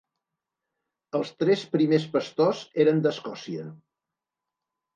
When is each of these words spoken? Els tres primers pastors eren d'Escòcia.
Els 1.19 1.31
tres 1.43 1.67
primers 1.75 2.09
pastors 2.17 2.63
eren 2.87 3.05
d'Escòcia. 3.07 3.69